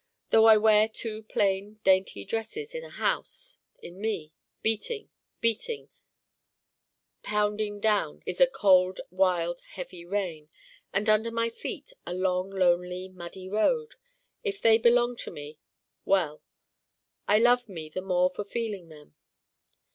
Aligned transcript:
Though 0.31 0.45
I 0.45 0.57
wear 0.57 0.87
two 0.89 1.21
plain 1.21 1.79
dainty 1.83 2.25
dresses, 2.25 2.73
in 2.73 2.83
a 2.83 2.89
house 2.89 3.59
in 3.83 4.01
me, 4.01 4.33
beating, 4.63 5.11
beating, 5.41 5.89
pounding 7.21 7.79
down 7.79 8.23
is 8.25 8.41
a 8.41 8.47
cold 8.47 8.99
wild 9.11 9.59
heavy 9.73 10.03
rain: 10.03 10.49
and 10.91 11.07
under 11.07 11.29
my 11.29 11.49
feet 11.51 11.93
a 12.03 12.15
long 12.15 12.49
lonely 12.49 13.09
muddy 13.09 13.47
road. 13.47 13.93
If 14.43 14.59
they 14.59 14.79
belong 14.79 15.17
to 15.17 15.29
me 15.29 15.59
well. 16.03 16.41
I 17.27 17.37
love 17.37 17.69
Me 17.69 17.87
the 17.87 18.01
more 18.01 18.31
for 18.31 18.43
feeling 18.43 18.89
them. 18.89 19.13